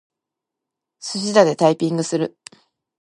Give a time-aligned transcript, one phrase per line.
[0.99, 2.35] すしだでタイピングする。